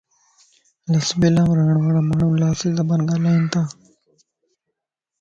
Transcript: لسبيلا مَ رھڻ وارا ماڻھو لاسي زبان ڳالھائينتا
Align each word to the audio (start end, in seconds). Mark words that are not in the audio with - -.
لسبيلا 0.91 1.43
مَ 1.47 1.49
رھڻ 1.57 1.67
وارا 1.83 2.01
ماڻھو 2.09 2.27
لاسي 2.41 2.69
زبان 2.77 2.99
ڳالھائينتا 3.09 3.61